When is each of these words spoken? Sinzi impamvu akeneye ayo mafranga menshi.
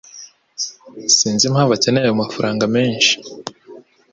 Sinzi 1.17 1.43
impamvu 1.45 1.71
akeneye 1.73 2.03
ayo 2.05 2.15
mafranga 2.23 2.63
menshi. 2.75 3.13